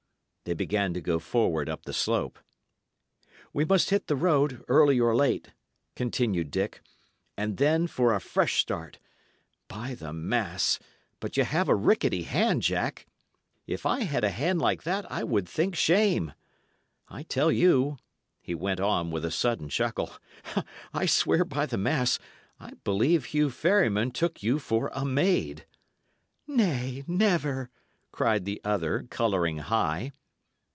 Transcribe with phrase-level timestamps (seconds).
[0.43, 2.37] They began to go forward up the slope.
[3.53, 5.51] "We must hit the road, early or late,"
[5.95, 6.81] continued Dick;
[7.37, 8.97] "and then for a fresh start.
[9.69, 10.77] By the mass!
[11.21, 13.07] but y' 'ave a rickety hand, Jack.
[13.65, 16.33] If I had a hand like that, I would think shame.
[17.07, 17.95] I tell you,"
[18.41, 20.11] he went on, with a sudden chuckle,
[20.93, 22.19] "I swear by the mass
[22.59, 25.65] I believe Hugh Ferryman took you for a maid."
[26.45, 27.69] "Nay, never!"
[28.11, 30.11] cried the other, colouring high.